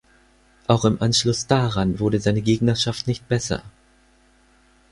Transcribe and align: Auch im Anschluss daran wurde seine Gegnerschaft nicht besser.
Auch 0.65 0.83
im 0.85 0.99
Anschluss 0.99 1.45
daran 1.45 1.99
wurde 1.99 2.19
seine 2.19 2.41
Gegnerschaft 2.41 3.05
nicht 3.05 3.27
besser. 3.27 3.61